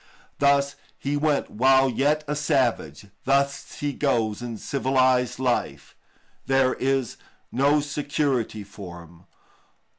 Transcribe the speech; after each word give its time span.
Thus 0.39 0.77
he 0.97 1.15
went 1.15 1.51
while 1.51 1.87
yet 1.87 2.23
a 2.27 2.35
savage, 2.35 3.05
thus 3.23 3.75
he 3.75 3.93
goes 3.93 4.41
in 4.41 4.57
civilised 4.57 5.37
life; 5.37 5.95
there 6.47 6.73
is 6.73 7.17
no 7.51 7.81
security 7.81 8.63
for 8.63 9.03
him. 9.03 9.25